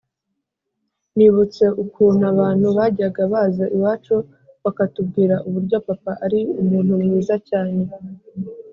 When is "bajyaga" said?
2.77-3.21